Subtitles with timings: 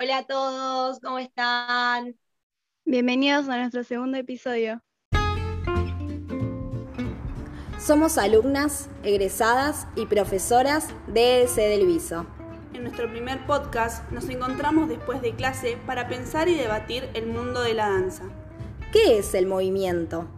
[0.00, 2.16] Hola a todos, ¿cómo están?
[2.84, 4.80] Bienvenidos a nuestro segundo episodio.
[7.80, 12.26] Somos alumnas, egresadas y profesoras de EDC del Viso.
[12.74, 17.62] En nuestro primer podcast nos encontramos después de clase para pensar y debatir el mundo
[17.62, 18.22] de la danza.
[18.92, 20.28] ¿Qué es el movimiento?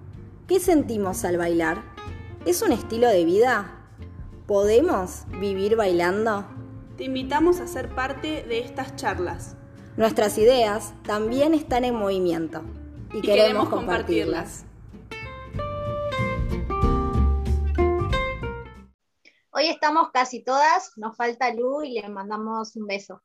[0.48, 1.82] ¿Qué sentimos al bailar?
[2.46, 3.78] ¿Es un estilo de vida?
[4.46, 6.46] ¿Podemos vivir bailando?
[7.00, 9.56] Te invitamos a ser parte de estas charlas.
[9.96, 12.62] Nuestras ideas también están en movimiento
[13.14, 14.66] y, queremos, compartirlas.
[19.50, 23.22] Hoy estamos casi todas, nos falta Lu y le mandamos un beso.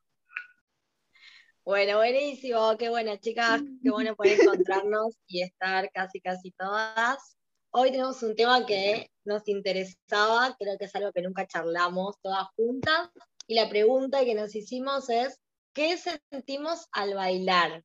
[1.62, 7.36] Bueno, buenísimo, qué bueno chicas, qué bueno poder encontrarnos y estar casi casi todas.
[7.72, 12.46] Hoy tenemos un tema que nos interesaba, creo que es algo que nunca charlamos todas
[12.56, 13.10] juntas,
[13.46, 15.40] y la pregunta que nos hicimos es,
[15.72, 17.84] ¿qué sentimos al bailar?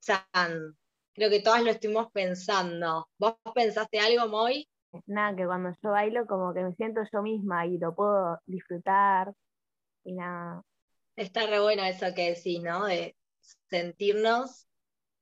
[0.00, 0.76] San,
[1.14, 3.08] creo que todas lo estuvimos pensando.
[3.18, 4.68] ¿Vos pensaste algo, Moy?
[5.06, 9.32] Nada, que cuando yo bailo como que me siento yo misma y lo puedo disfrutar
[10.04, 10.62] y nada.
[11.16, 12.86] Está re bueno eso que decís, ¿no?
[12.86, 13.16] De
[13.68, 14.68] sentirnos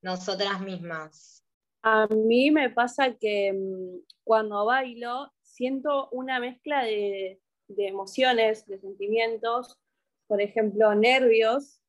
[0.03, 1.43] nosotras mismas.
[1.83, 8.79] A mí me pasa que mm, cuando bailo siento una mezcla de de emociones, de
[8.79, 9.79] sentimientos,
[10.27, 11.81] por ejemplo, nervios,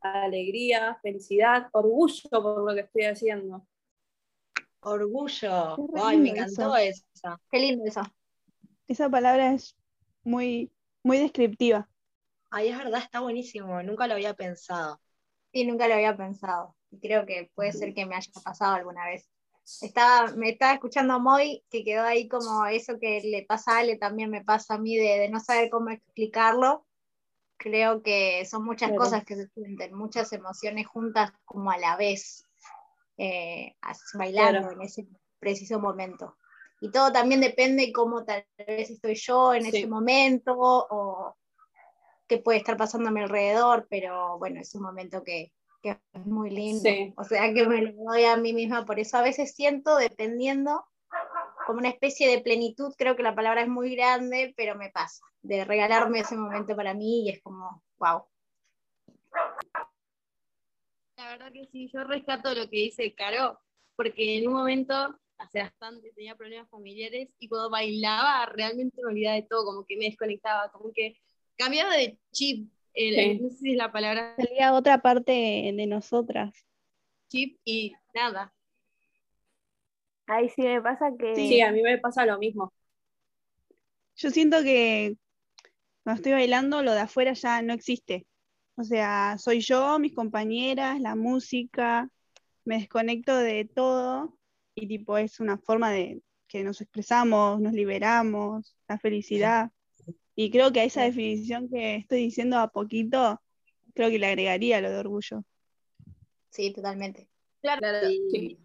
[0.00, 3.66] alegría, felicidad, orgullo por lo que estoy haciendo.
[4.80, 5.76] Orgullo.
[5.96, 7.04] Ay, me encantó eso.
[7.14, 7.40] esa.
[7.50, 8.02] Qué lindo eso.
[8.86, 9.76] Esa palabra es
[10.22, 10.70] muy,
[11.02, 11.88] muy descriptiva.
[12.50, 13.82] Ay, es verdad, está buenísimo.
[13.82, 15.00] Nunca lo había pensado.
[15.52, 16.76] Sí, nunca lo había pensado.
[16.90, 19.28] Y creo que puede ser que me haya pasado alguna vez.
[19.82, 23.78] Estaba, me estaba escuchando a Moy, que quedó ahí como eso que le pasa a
[23.80, 26.86] Ale, también me pasa a mí de, no saber cómo explicarlo.
[27.58, 32.46] Creo que son muchas cosas que se sienten, muchas emociones juntas como a la vez,
[33.18, 33.74] eh,
[34.14, 35.06] bailando en ese
[35.38, 36.36] preciso momento.
[36.80, 41.36] Y todo también depende cómo tal vez estoy yo en ese momento o
[42.28, 45.52] qué puede estar pasando a mi alrededor, pero bueno, es un momento que,
[45.82, 46.88] que es muy lindo.
[47.16, 48.84] O sea, que me lo doy a mí misma.
[48.84, 50.84] Por eso a veces siento, dependiendo,
[51.66, 55.24] como una especie de plenitud, creo que la palabra es muy grande, pero me pasa,
[55.42, 58.24] de regalarme ese momento para mí y es como, wow.
[61.16, 63.58] La verdad que sí, yo rescato lo que dice Caro,
[63.96, 64.94] porque en un momento,
[65.36, 69.96] hace bastante, tenía problemas familiares y cuando bailaba realmente me olvidaba de todo, como que
[69.96, 71.18] me desconectaba, como que
[71.56, 74.34] cambiaba de chip, no sé si es la palabra.
[74.36, 75.32] Salía otra parte
[75.74, 76.54] de nosotras.
[77.28, 78.52] Chip y nada.
[80.26, 81.34] Ahí sí me pasa que.
[81.34, 82.72] Sí, a mí me pasa lo mismo.
[84.16, 85.16] Yo siento que
[86.02, 88.26] cuando estoy bailando, lo de afuera ya no existe.
[88.76, 92.08] O sea, soy yo, mis compañeras, la música,
[92.64, 94.38] me desconecto de todo
[94.74, 99.70] y tipo es una forma de que nos expresamos, nos liberamos, la felicidad.
[100.40, 103.42] Y creo que a esa definición que estoy diciendo a poquito,
[103.92, 105.42] creo que le agregaría lo de orgullo.
[106.50, 107.28] Sí, totalmente.
[107.60, 107.82] Claro,
[108.30, 108.56] sí.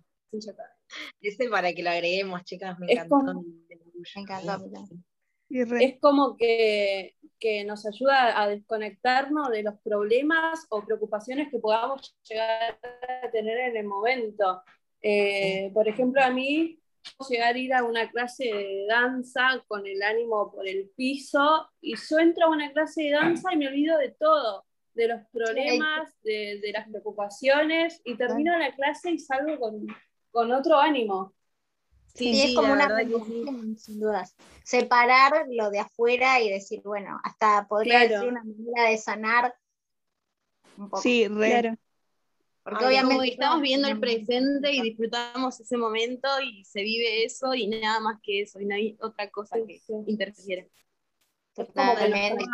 [1.20, 3.42] Ese para que lo agreguemos, chicas, me encantó.
[3.42, 4.96] me encantó.
[5.50, 7.16] Es como que,
[7.66, 12.80] nos ayuda a desconectarnos de los problemas o preocupaciones que podamos llegar
[13.24, 14.62] a tener en el momento.
[15.02, 16.83] Eh, por ejemplo, a mí
[17.30, 21.96] llegar a ir a una clase de danza con el ánimo por el piso y
[21.96, 26.14] yo entro a una clase de danza y me olvido de todo, de los problemas,
[26.24, 29.60] de, las preocupaciones y termino la clase y salgo
[30.32, 31.34] con, otro ánimo.
[32.16, 32.88] Sí, es como una
[33.78, 34.36] sin dudas.
[34.64, 39.56] Separar lo de afuera y decir, bueno, hasta podría ser una manera de sanar
[40.78, 41.02] un poco.
[41.02, 41.76] Sí, claro.
[42.64, 47.68] Porque obviamente estamos viendo el presente y disfrutamos ese momento y se vive eso y
[47.68, 50.72] nada más que eso, y no hay otra cosa que interfiere.
[51.54, 52.46] Totalmente.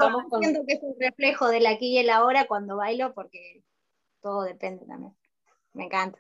[0.42, 3.64] Siento que es un reflejo del aquí y el ahora cuando bailo porque
[4.22, 5.16] todo depende también.
[5.74, 6.20] Me encanta.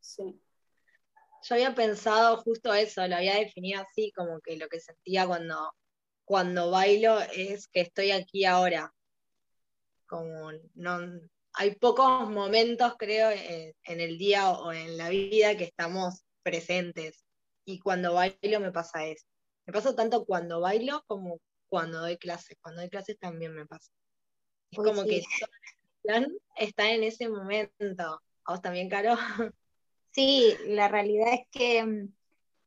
[0.00, 0.40] Sí.
[1.42, 5.72] Yo había pensado justo eso, lo había definido así, como que lo que sentía cuando,
[6.24, 8.92] cuando bailo es que estoy aquí ahora.
[10.06, 10.98] Como no,
[11.54, 17.24] hay pocos momentos, creo, en, el día o en la vida que estamos presentes.
[17.64, 19.26] Y cuando bailo me pasa eso.
[19.66, 22.56] Me pasa tanto cuando bailo como cuando doy clases.
[22.60, 23.90] Cuando doy clases también me pasa.
[24.70, 28.22] Es como que todo el plan está en ese momento.
[28.44, 29.16] ¿A vos también, Caro?
[30.12, 32.12] Sí, la realidad es que mm,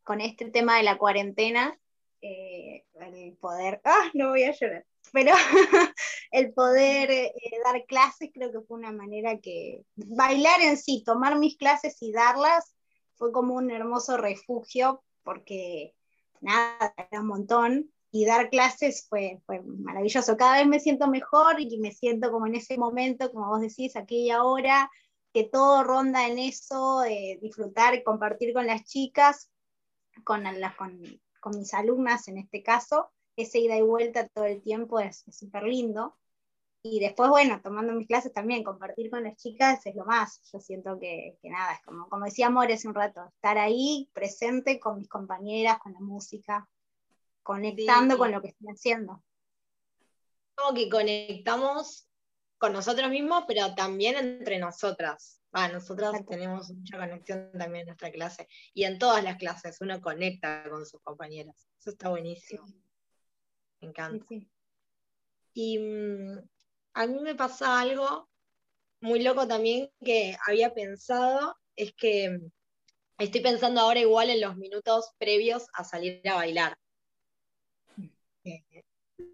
[0.03, 1.77] con este tema de la cuarentena,
[2.21, 5.33] eh, el poder, ah, no voy a llorar, pero
[6.33, 7.31] el poder eh,
[7.63, 12.11] dar clases creo que fue una manera que bailar en sí, tomar mis clases y
[12.11, 12.75] darlas
[13.13, 15.93] fue como un hermoso refugio porque
[16.41, 20.35] nada, era un montón y dar clases fue, fue maravilloso.
[20.35, 23.95] Cada vez me siento mejor y me siento como en ese momento, como vos decís,
[23.95, 24.89] aquí y ahora,
[25.33, 27.03] que todo ronda en eso,
[27.41, 29.51] disfrutar y compartir con las chicas,
[30.23, 30.99] con, las, con,
[31.39, 35.63] con mis alumnas en este caso, ese ida y vuelta todo el tiempo es súper
[35.63, 36.15] lindo.
[36.85, 40.41] Y después, bueno, tomando mis clases también, compartir con las chicas es lo más.
[40.51, 44.09] Yo siento que, que nada, es como, como decía Amor hace un rato, estar ahí
[44.11, 46.67] presente con mis compañeras, con la música,
[47.41, 49.23] conectando con lo que estoy haciendo.
[50.55, 52.05] Como que conectamos
[52.57, 55.41] con nosotros mismos, pero también entre nosotras.
[55.53, 58.47] Ah, nosotras tenemos mucha conexión también en nuestra clase.
[58.73, 61.69] Y en todas las clases uno conecta con sus compañeras.
[61.79, 62.65] Eso está buenísimo.
[63.79, 64.25] Me encanta.
[65.53, 66.39] Y mm,
[66.93, 68.29] a mí me pasa algo
[69.01, 72.39] muy loco también que había pensado, es que
[73.17, 76.77] estoy pensando ahora igual en los minutos previos a salir a bailar.
[78.45, 78.83] Eh,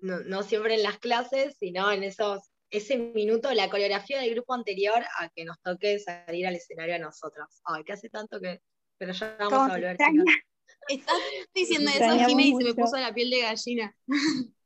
[0.02, 5.04] no, siempre en las clases, sino en esos, ese minuto, la coreografía del grupo anterior
[5.20, 7.62] a que nos toque salir al escenario a nosotros.
[7.64, 8.62] Ay, que hace tanto que.
[8.98, 9.98] Pero ya vamos a volver.
[10.88, 11.18] Estás
[11.54, 13.96] diciendo eso, Jimé, y se me puso la piel de gallina.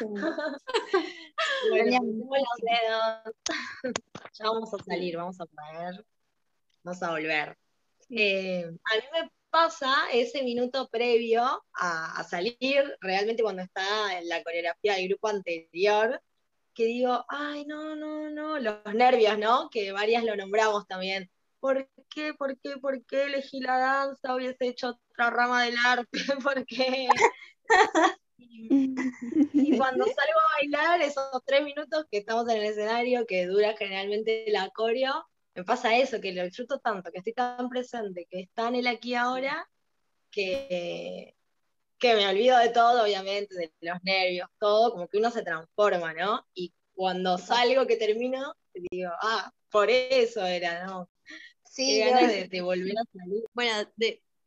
[4.32, 6.04] ya vamos a salir, vamos a poder,
[6.82, 7.56] vamos a volver.
[8.10, 14.42] Eh, a mí me pasa ese minuto previo a, salir, realmente cuando está en la
[14.42, 16.20] coreografía del grupo anterior,
[16.74, 19.68] que digo, ay, no, no, no, los nervios, ¿no?
[19.70, 21.30] Que varias lo nombramos también.
[21.58, 24.34] ¿Por qué, por qué, por qué elegí la danza?
[24.34, 26.06] Hubiese hecho otra rama del arte,
[26.42, 27.08] ¿por qué?
[28.40, 33.76] Y, cuando salgo a bailar, esos tres minutos que estamos en el escenario, que dura
[33.76, 38.40] generalmente la coreo, me pasa eso, que lo disfruto tanto, que estoy tan presente, que
[38.40, 39.68] está en el aquí ahora,
[40.30, 41.34] que,
[41.98, 46.14] que me olvido de todo, obviamente, de los nervios, todo, como que uno se transforma,
[46.14, 46.46] ¿no?
[46.54, 48.54] Y cuando salgo, que termino,
[48.90, 51.08] digo, ah, por eso era, ¿no?
[51.64, 53.44] Sí, ganas de, volver a salir.
[53.52, 53.88] Bueno,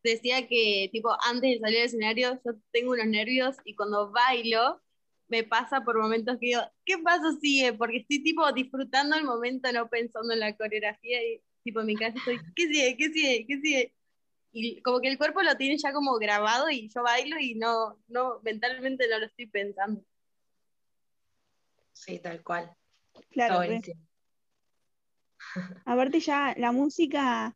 [0.04, 4.82] decía que, tipo, antes de salir al escenario, yo tengo unos nervios y cuando bailo,
[5.28, 7.74] me pasa por momentos que digo, ¿qué paso sigue?
[7.74, 11.96] Porque estoy tipo disfrutando el momento, no pensando en la coreografía y tipo en mi
[11.96, 12.98] casa estoy, ¿qué sigue?
[12.98, 13.46] ¿Qué sigue?
[13.48, 13.96] ¿Qué sigue?
[14.52, 17.98] Y como que el cuerpo lo tiene ya como grabado y yo bailo y no,
[18.08, 20.04] no, mentalmente no lo estoy pensando.
[21.94, 22.76] Sí, tal cual.
[23.32, 23.62] Claro.
[25.86, 27.56] Aparte ya la música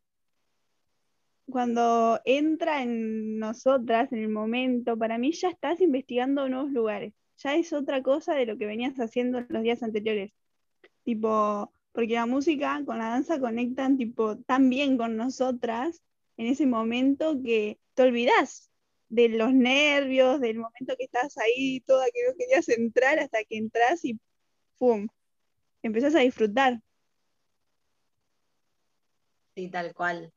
[1.50, 7.54] cuando entra en nosotras, en el momento, para mí ya estás investigando nuevos lugares ya
[7.54, 10.32] es otra cosa de lo que venías haciendo los días anteriores.
[11.04, 16.02] Tipo, porque la música con la danza conectan tipo tan bien con nosotras
[16.36, 18.70] en ese momento que te olvidas
[19.08, 23.56] de los nervios, del momento que estás ahí, toda que no querías entrar hasta que
[23.56, 24.20] entras y
[24.78, 25.08] ¡pum!
[25.82, 26.80] Empezás a disfrutar.
[29.54, 30.32] Sí, tal cual.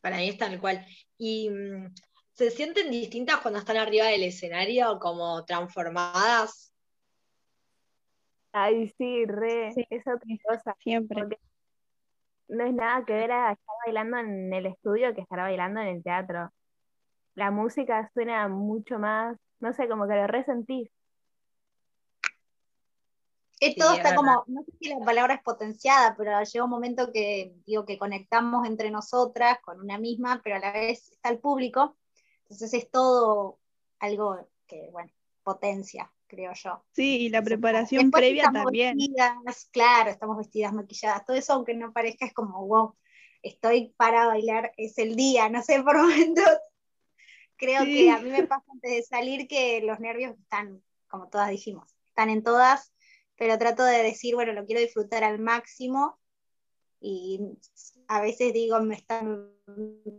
[0.00, 0.84] Para mí es tal cual.
[1.16, 1.92] Y mm,
[2.38, 6.72] ¿Se sienten distintas cuando están arriba del escenario, como transformadas?
[8.52, 10.76] Ay, sí, re, es otra cosa.
[10.78, 11.24] Siempre.
[12.46, 15.88] no es nada que ver a estar bailando en el estudio que estar bailando en
[15.88, 16.52] el teatro.
[17.34, 20.88] La música suena mucho más, no sé, como que lo resentís.
[23.76, 27.54] Todo está como, no sé si la palabra es potenciada, pero llega un momento que
[27.66, 31.96] digo que conectamos entre nosotras con una misma, pero a la vez está el público
[32.48, 33.58] entonces es todo
[33.98, 35.12] algo que, bueno,
[35.42, 36.82] potencia, creo yo.
[36.92, 38.96] Sí, y la preparación previa también.
[39.70, 42.96] claro, estamos vestidas, maquilladas, todo eso, aunque no parezca, es como, wow,
[43.42, 46.58] estoy para bailar, es el día, no sé, por momentos.
[47.56, 51.50] Creo que a mí me pasa antes de salir que los nervios están, como todas
[51.50, 52.94] dijimos, están en todas,
[53.38, 56.18] pero trato de decir, bueno, lo quiero disfrutar al máximo
[57.00, 57.40] y
[58.08, 59.52] a veces digo, me están,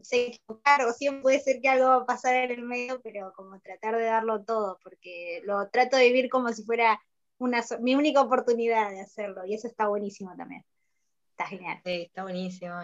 [0.02, 3.34] sé equivocar o siempre puede ser que algo va a pasar en el medio, pero
[3.36, 7.02] como tratar de darlo todo, porque lo trato de vivir como si fuera
[7.38, 10.64] una, mi única oportunidad de hacerlo, y eso está buenísimo también.
[11.32, 11.82] Está genial.
[11.86, 12.76] Sí, está buenísimo.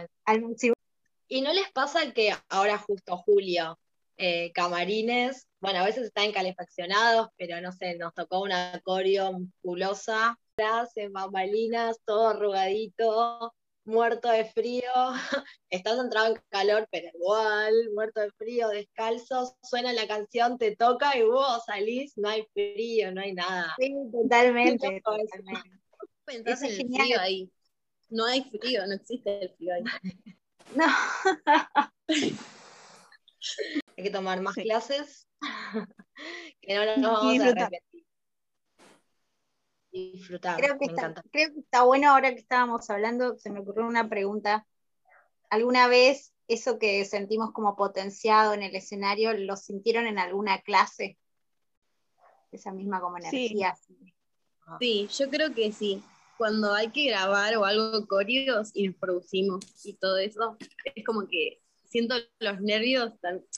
[1.28, 3.80] ¿Y no les pasa que ahora justo julio,
[4.18, 10.38] eh, camarines, bueno, a veces están calefaccionados, pero no sé, nos tocó una coreo musculosa,
[10.96, 13.54] en bambalinas, todo arrugadito,
[13.84, 14.92] muerto de frío,
[15.70, 21.18] estás entrado en calor, pero igual, muerto de frío, descalzo, suena la canción, te toca
[21.18, 23.76] y vos salís, no hay frío, no hay nada.
[23.78, 25.02] Sí, totalmente.
[26.26, 27.52] Pensás en el frío ahí.
[28.10, 29.84] No hay frío, no existe el frío ahí.
[30.76, 30.86] No.
[33.98, 35.28] hay que tomar más clases,
[36.62, 38.06] que no nos vamos a repetir.
[39.92, 41.24] Disfrutar, creo que, me está, encanta.
[41.32, 44.68] creo que está bueno ahora que estábamos hablando, se me ocurrió una pregunta.
[45.50, 51.18] ¿Alguna vez eso que sentimos como potenciado en el escenario, lo sintieron en alguna clase?
[52.52, 53.78] Esa misma como energía.
[54.80, 56.04] Sí, yo creo que sí.
[56.38, 60.58] Cuando hay que grabar o algo códigos y nos producimos y todo eso,
[60.94, 63.14] es como que siento los nervios,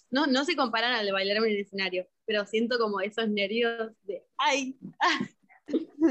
[0.10, 4.24] no, no se comparan al bailar en el escenario, pero siento como esos nervios de
[4.38, 4.78] ¡ay!
[5.00, 5.28] ¡ah!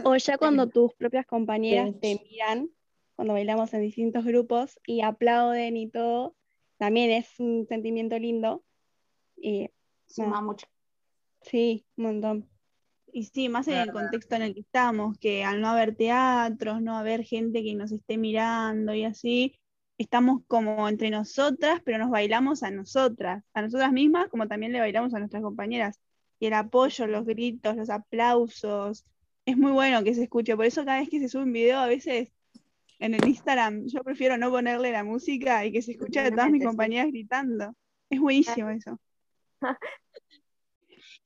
[0.04, 2.70] O ya cuando tus propias compañeras te miran,
[3.14, 6.36] cuando bailamos en distintos grupos y aplauden y todo,
[6.78, 8.62] también es un sentimiento lindo.
[9.36, 9.70] Y,
[10.06, 10.66] Suma mucho.
[11.42, 12.48] Sí, un montón.
[13.12, 16.82] Y sí, más en el contexto en el que estamos, que al no haber teatros,
[16.82, 19.58] no haber gente que nos esté mirando y así,
[19.98, 24.80] estamos como entre nosotras, pero nos bailamos a nosotras, a nosotras mismas, como también le
[24.80, 25.98] bailamos a nuestras compañeras.
[26.38, 29.06] Y el apoyo, los gritos, los aplausos,
[29.46, 30.56] es muy bueno que se escuche.
[30.56, 32.30] Por eso cada vez que se sube un video, a veces
[32.98, 36.50] en el Instagram, yo prefiero no ponerle la música y que se escuche a todas
[36.50, 37.74] mis compañeras gritando.
[38.10, 38.98] Es buenísimo eso.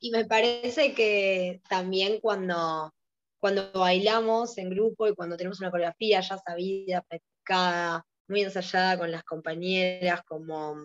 [0.02, 2.90] Y me parece que también cuando,
[3.38, 9.10] cuando bailamos en grupo y cuando tenemos una coreografía ya sabida, practicada, muy ensayada con
[9.10, 10.76] las compañeras, como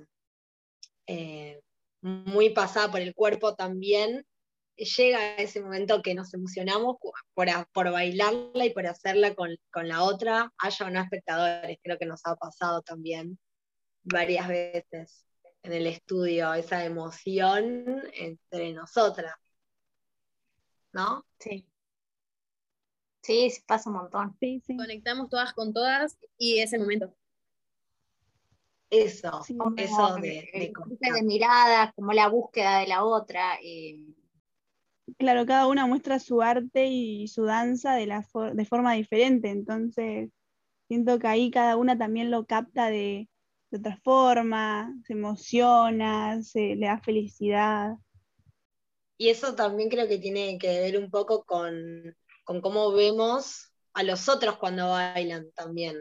[1.08, 1.62] eh,
[2.02, 4.25] muy pasada por el cuerpo también,
[4.75, 7.14] llega ese momento que nos emocionamos por,
[7.72, 12.06] por bailarla y por hacerla con, con, la otra, haya o no espectadores, creo que
[12.06, 13.40] nos ha pasado también
[14.04, 15.25] varias veces
[15.64, 19.34] en el estudio, esa emoción entre nosotras.
[20.92, 21.25] ¿No?
[21.40, 21.68] Sí.
[23.22, 24.38] Sí, pasa un montón.
[24.40, 24.78] Sí, sí.
[24.78, 27.16] Conectamos todas con todas y ese momento.
[28.89, 33.60] Eso, Sí, eso de, el de miradas, como la búsqueda de la otra.
[33.62, 34.00] eh,
[35.18, 39.50] Claro, cada una muestra su arte y su danza de, la for- de forma diferente,
[39.50, 40.30] entonces
[40.88, 43.30] siento que ahí cada una también lo capta de,
[43.72, 47.96] de otra forma, se emociona, se le da felicidad.
[49.18, 51.74] Y eso también creo que tiene que ver un poco con,
[52.44, 55.96] con cómo vemos a los otros cuando bailan también.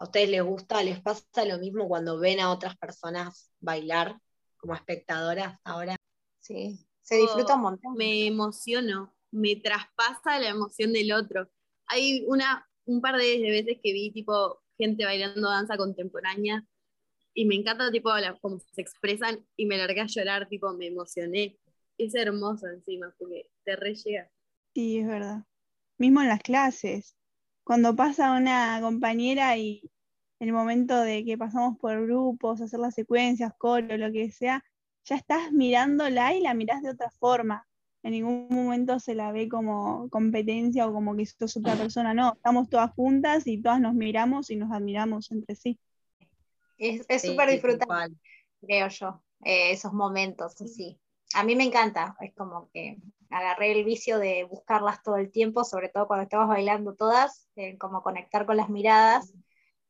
[0.00, 4.18] ¿A ustedes les gusta, les pasa lo mismo cuando ven a otras personas bailar
[4.58, 5.96] como espectadoras ahora?
[6.40, 7.94] sí, se disfruta un montón.
[7.96, 11.50] Me emociono, me traspasa la emoción del otro.
[11.86, 16.64] Hay una, un par de veces que vi tipo gente bailando danza contemporánea
[17.34, 20.88] y me encanta tipo la- cómo se expresan y me largué a llorar, tipo me
[20.88, 21.58] emocioné.
[21.98, 24.30] Es hermoso encima porque te re llega.
[24.74, 25.44] Sí, es verdad.
[25.98, 27.16] Mismo en las clases,
[27.70, 29.88] cuando pasa una compañera y
[30.40, 34.64] el momento de que pasamos por grupos, hacer las secuencias, coro, lo que sea,
[35.04, 37.68] ya estás mirándola y la mirás de otra forma.
[38.02, 42.32] En ningún momento se la ve como competencia o como que sos otra persona, no,
[42.34, 45.78] estamos todas juntas y todas nos miramos y nos admiramos entre sí.
[46.76, 48.16] Es Sí, súper tal disfrutable,
[48.60, 50.98] creo yo, eh, esos momentos así.
[51.34, 52.98] A mí me encanta, es como que
[53.30, 58.02] agarré el vicio de buscarlas todo el tiempo, sobre todo cuando estamos bailando todas, como
[58.02, 59.32] conectar con las miradas.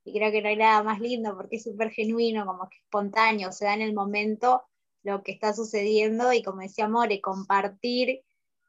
[0.05, 3.53] Y creo que no hay nada más lindo porque es súper genuino, como que espontáneo,
[3.53, 4.63] se da en el momento
[5.03, 8.23] lo que está sucediendo y como decía More, compartir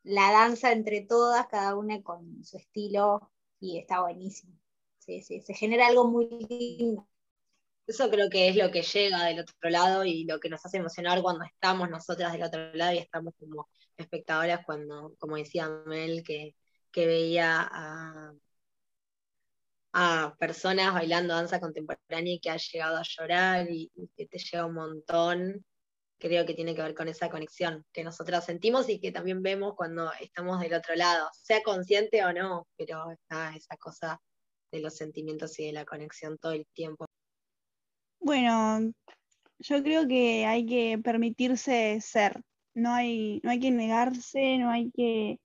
[0.04, 4.54] la danza entre todas, cada una con su estilo y está buenísimo.
[4.98, 7.08] Sí, sí, se genera algo muy lindo.
[7.92, 10.78] Eso creo que es lo que llega del otro lado y lo que nos hace
[10.78, 13.68] emocionar cuando estamos nosotras del otro lado y estamos como
[13.98, 16.56] espectadoras cuando, como decía Mel, que,
[16.90, 18.34] que veía a,
[19.92, 24.38] a personas bailando danza contemporánea y que ha llegado a llorar y, y que te
[24.40, 25.66] llega un montón.
[26.18, 29.76] Creo que tiene que ver con esa conexión que nosotras sentimos y que también vemos
[29.76, 34.22] cuando estamos del otro lado, sea consciente o no, pero está esa cosa
[34.72, 37.11] de los sentimientos y de la conexión todo el tiempo.
[38.24, 38.94] Bueno,
[39.60, 42.44] yo creo que hay que permitirse ser,
[42.76, 45.40] no hay, no hay que negarse, no hay que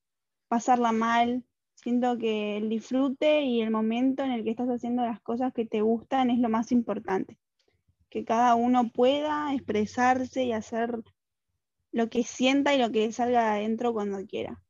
[0.48, 1.42] pasarla mal.
[1.74, 5.64] Siento que el disfrute y el momento en el que estás haciendo las cosas que
[5.64, 7.38] te gustan es lo más importante.
[8.10, 11.02] Que cada uno pueda expresarse y hacer
[11.92, 14.62] lo que sienta y lo que salga de adentro cuando quiera.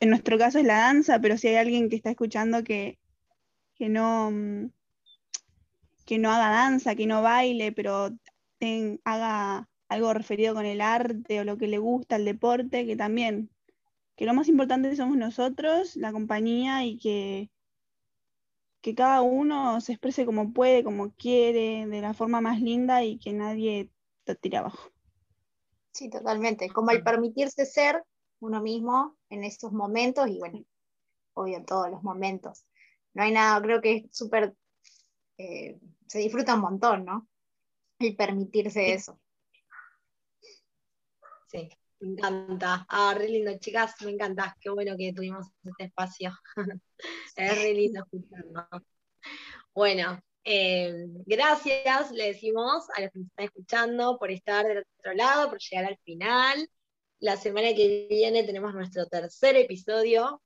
[0.00, 2.98] En nuestro caso es la danza, pero si hay alguien que está escuchando que,
[3.74, 4.70] que no, mm,
[6.04, 8.10] que no haga danza, que no baile, pero
[9.04, 13.50] haga algo referido con el arte o lo que le gusta, el deporte, que también,
[14.16, 17.50] que lo más importante somos nosotros, la compañía y que,
[18.80, 23.18] que cada uno se exprese como puede, como quiere, de la forma más linda y
[23.18, 23.90] que nadie
[24.24, 24.90] te tire abajo.
[25.92, 26.68] Sí, totalmente.
[26.70, 28.02] Como el permitirse ser
[28.40, 30.64] uno mismo en esos momentos y bueno,
[31.34, 32.66] obvio en todos los momentos.
[33.12, 34.54] No hay nada, creo que es súper,
[35.38, 37.28] eh, se disfruta un montón, ¿no?
[37.98, 39.20] El permitirse eso.
[41.48, 41.68] Sí,
[42.00, 42.86] me encanta.
[42.88, 44.56] Ah, re lindo, chicas, me encanta.
[44.60, 46.32] Qué bueno que tuvimos este espacio.
[47.36, 48.82] es re lindo escucharnos.
[49.74, 55.14] Bueno, eh, gracias, le decimos a los que nos están escuchando por estar del otro
[55.14, 56.68] lado, por llegar al final.
[57.18, 60.42] La semana que viene tenemos nuestro tercer episodio.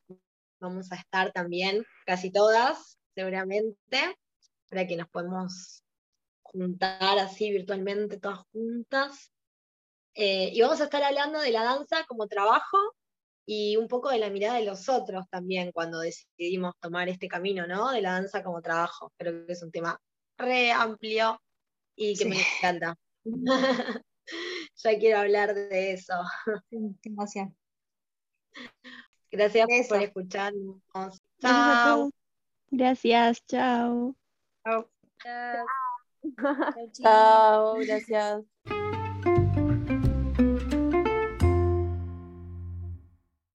[0.61, 4.17] Vamos a estar también casi todas, seguramente,
[4.69, 5.83] para que nos podamos
[6.43, 9.33] juntar así virtualmente todas juntas.
[10.15, 12.79] Eh, y vamos a estar hablando de la danza como trabajo
[13.47, 17.67] y un poco de la mirada de los otros también cuando decidimos tomar este camino,
[17.67, 17.91] ¿no?
[17.91, 19.13] De la danza como trabajo.
[19.17, 19.99] Creo que es un tema
[20.37, 21.41] re amplio
[21.97, 22.97] y que me encanta.
[24.77, 26.15] ya quiero hablar de eso.
[26.71, 27.49] Gracias.
[29.31, 30.83] Gracias por escucharnos.
[31.41, 32.11] Chao.
[32.71, 33.45] Gracias,
[34.69, 34.89] chao.
[35.23, 35.67] Chao.
[37.03, 38.45] Chao, gracias.